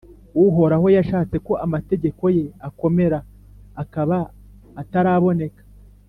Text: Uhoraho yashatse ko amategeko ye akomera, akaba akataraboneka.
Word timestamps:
Uhoraho 0.45 0.87
yashatse 0.97 1.35
ko 1.47 1.53
amategeko 1.65 2.23
ye 2.37 2.45
akomera, 2.67 3.19
akaba 3.83 4.17
akataraboneka. 4.81 5.61